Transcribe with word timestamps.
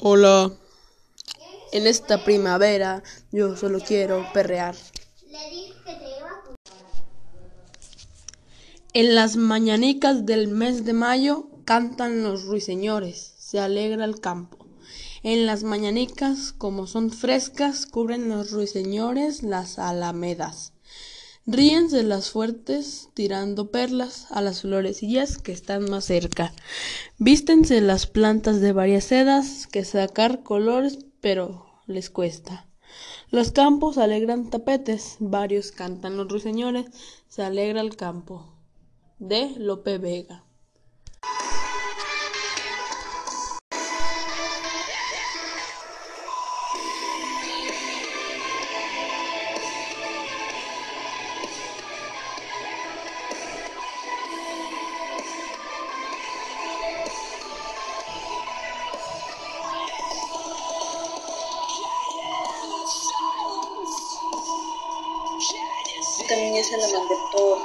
Hola. 0.00 0.52
En 1.72 1.88
esta 1.88 2.22
primavera 2.22 3.02
yo 3.32 3.56
solo 3.56 3.80
quiero 3.80 4.24
perrear. 4.32 4.76
En 8.94 9.16
las 9.16 9.34
mañanicas 9.34 10.24
del 10.24 10.46
mes 10.46 10.84
de 10.84 10.92
mayo 10.92 11.48
cantan 11.64 12.22
los 12.22 12.44
ruiseñores, 12.44 13.34
se 13.38 13.58
alegra 13.58 14.04
el 14.04 14.20
campo. 14.20 14.66
En 15.24 15.46
las 15.46 15.64
mañanicas, 15.64 16.52
como 16.52 16.86
son 16.86 17.10
frescas, 17.10 17.86
cubren 17.86 18.28
los 18.28 18.52
ruiseñores 18.52 19.42
las 19.42 19.80
alamedas. 19.80 20.74
Ríense 21.50 22.02
las 22.02 22.30
fuertes 22.30 23.08
tirando 23.14 23.70
perlas 23.70 24.30
a 24.30 24.42
las 24.42 24.60
florecillas 24.60 25.38
que 25.38 25.50
están 25.50 25.88
más 25.88 26.04
cerca. 26.04 26.52
Vístense 27.16 27.80
las 27.80 28.06
plantas 28.06 28.60
de 28.60 28.74
varias 28.74 29.04
sedas 29.04 29.66
que 29.66 29.82
sacar 29.86 30.42
colores 30.42 30.98
pero 31.22 31.64
les 31.86 32.10
cuesta. 32.10 32.68
Los 33.30 33.50
campos 33.50 33.96
alegran 33.96 34.50
tapetes, 34.50 35.16
varios 35.20 35.72
cantan 35.72 36.18
los 36.18 36.28
ruiseñores, 36.28 36.84
se 37.28 37.42
alegra 37.42 37.80
el 37.80 37.96
campo. 37.96 38.52
De 39.18 39.54
Lope 39.56 39.96
Vega. 39.96 40.44
También 66.28 66.64
se 66.64 66.76
la 66.76 66.86
mandé 66.88 67.14
por 67.32 67.58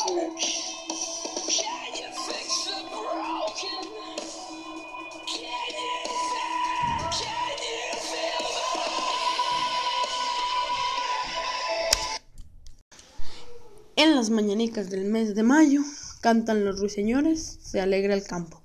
En 13.96 14.16
las 14.16 14.30
mañanicas 14.30 14.90
del 14.90 15.06
mes 15.06 15.36
de 15.36 15.44
mayo 15.44 15.82
cantan 16.22 16.66
los 16.66 16.80
ruiseñores, 16.80 17.60
se 17.62 17.82
alegra 17.82 18.16
el 18.16 18.24
campo. 18.24 18.64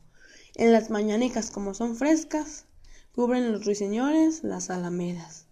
En 0.54 0.72
las 0.72 0.88
mañanicas 0.90 1.50
como 1.50 1.74
son 1.74 1.96
frescas, 1.96 2.64
cubren 3.12 3.52
los 3.52 3.64
ruiseñores 3.64 4.42
las 4.44 4.70
alamedas. 4.70 5.47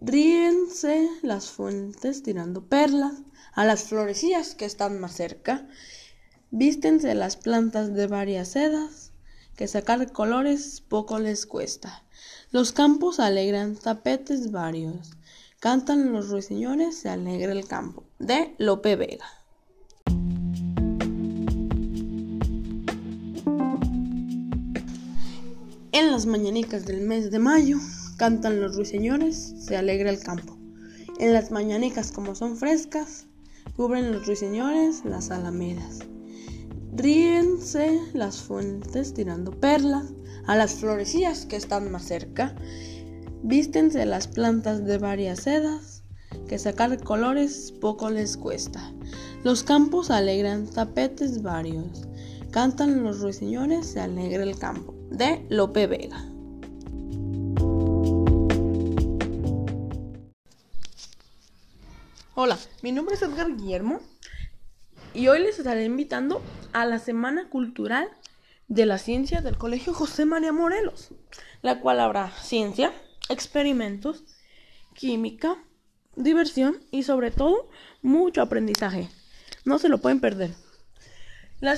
Ríense 0.00 1.10
las 1.22 1.50
fuentes 1.50 2.22
tirando 2.22 2.64
perlas 2.64 3.14
a 3.52 3.64
las 3.64 3.82
florecillas 3.82 4.54
que 4.54 4.64
están 4.64 5.00
más 5.00 5.16
cerca. 5.16 5.66
Vístense 6.52 7.16
las 7.16 7.36
plantas 7.36 7.92
de 7.92 8.06
varias 8.06 8.48
sedas, 8.48 9.10
que 9.56 9.66
sacar 9.66 10.12
colores 10.12 10.80
poco 10.88 11.18
les 11.18 11.46
cuesta. 11.46 12.04
Los 12.52 12.70
campos 12.70 13.18
alegran 13.18 13.74
tapetes 13.74 14.52
varios. 14.52 15.10
Cantan 15.58 16.12
los 16.12 16.28
ruiseñores, 16.28 16.96
se 16.96 17.08
alegra 17.08 17.50
el 17.50 17.66
campo. 17.66 18.04
De 18.20 18.54
Lope 18.58 18.94
Vega. 18.94 19.26
En 25.90 26.12
las 26.12 26.26
mañanicas 26.26 26.86
del 26.86 27.00
mes 27.00 27.32
de 27.32 27.40
mayo 27.40 27.78
cantan 28.18 28.60
los 28.60 28.74
ruiseñores, 28.76 29.54
se 29.60 29.76
alegra 29.76 30.10
el 30.10 30.18
campo. 30.18 30.58
En 31.20 31.32
las 31.32 31.50
mañanicas 31.52 32.10
como 32.10 32.34
son 32.34 32.56
frescas, 32.56 33.26
cubren 33.76 34.12
los 34.12 34.26
ruiseñores 34.26 35.04
las 35.04 35.30
alamedas. 35.30 36.00
Ríense 36.94 38.00
las 38.14 38.42
fuentes 38.42 39.14
tirando 39.14 39.52
perlas 39.52 40.12
a 40.46 40.56
las 40.56 40.74
florecillas 40.74 41.46
que 41.46 41.56
están 41.56 41.92
más 41.92 42.06
cerca. 42.06 42.56
Vístense 43.44 44.04
las 44.04 44.26
plantas 44.26 44.84
de 44.84 44.98
varias 44.98 45.40
sedas, 45.40 46.02
que 46.48 46.58
sacar 46.58 47.02
colores 47.04 47.72
poco 47.80 48.10
les 48.10 48.36
cuesta. 48.36 48.92
Los 49.44 49.62
campos 49.62 50.10
alegran 50.10 50.66
tapetes 50.66 51.42
varios. 51.42 52.08
Cantan 52.50 53.04
los 53.04 53.20
ruiseñores, 53.20 53.86
se 53.86 54.00
alegra 54.00 54.42
el 54.42 54.58
campo. 54.58 54.92
De 55.10 55.46
Lope 55.50 55.86
Vega. 55.86 56.37
Hola, 62.40 62.56
mi 62.82 62.92
nombre 62.92 63.16
es 63.16 63.22
Edgar 63.22 63.56
Guillermo 63.56 64.00
y 65.12 65.26
hoy 65.26 65.40
les 65.40 65.58
estaré 65.58 65.82
invitando 65.82 66.40
a 66.72 66.86
la 66.86 67.00
Semana 67.00 67.48
Cultural 67.48 68.08
de 68.68 68.86
la 68.86 68.98
Ciencia 68.98 69.40
del 69.40 69.58
Colegio 69.58 69.92
José 69.92 70.24
María 70.24 70.52
Morelos, 70.52 71.08
la 71.62 71.80
cual 71.80 71.98
habrá 71.98 72.30
ciencia, 72.30 72.92
experimentos, 73.28 74.22
química, 74.94 75.56
diversión 76.14 76.78
y 76.92 77.02
sobre 77.02 77.32
todo 77.32 77.70
mucho 78.02 78.40
aprendizaje. 78.40 79.08
No 79.64 79.80
se 79.80 79.88
lo 79.88 79.98
pueden 79.98 80.20
perder. 80.20 80.54
La, 81.58 81.74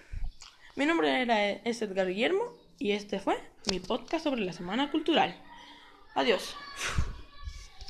Mi 0.76 0.86
nombre 0.86 1.20
era, 1.20 1.50
es 1.50 1.82
Edgar 1.82 2.06
Guillermo 2.06 2.44
y 2.78 2.92
este 2.92 3.20
fue 3.20 3.36
mi 3.70 3.78
podcast 3.78 4.24
sobre 4.24 4.40
la 4.42 4.52
Semana 4.52 4.90
Cultural. 4.90 5.34
Adiós. 6.14 6.54